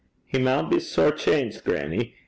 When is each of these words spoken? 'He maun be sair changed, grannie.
'He 0.25 0.39
maun 0.39 0.67
be 0.67 0.79
sair 0.79 1.11
changed, 1.11 1.63
grannie. 1.63 2.15